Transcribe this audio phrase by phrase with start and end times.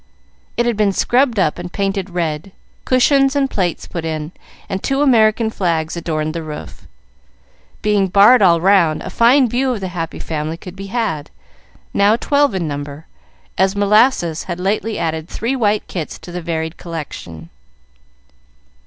[0.57, 2.51] It had been scrubbed up and painted red,
[2.85, 4.31] cushions and plates put in,
[4.67, 6.87] and two American flags adorned the roof.
[7.83, 11.29] Being barred all round, a fine view of the Happy Family could be had,
[11.93, 13.05] now twelve in number,
[13.59, 17.51] as Molasses had lately added three white kits to the varied collection.